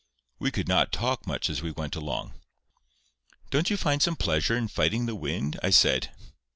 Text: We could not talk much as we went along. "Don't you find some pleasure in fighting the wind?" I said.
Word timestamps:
We 0.39 0.49
could 0.49 0.67
not 0.67 0.91
talk 0.91 1.27
much 1.27 1.47
as 1.47 1.61
we 1.61 1.69
went 1.69 1.95
along. 1.95 2.33
"Don't 3.51 3.69
you 3.69 3.77
find 3.77 4.01
some 4.01 4.15
pleasure 4.15 4.57
in 4.57 4.67
fighting 4.67 5.05
the 5.05 5.13
wind?" 5.13 5.59
I 5.61 5.69
said. 5.69 6.11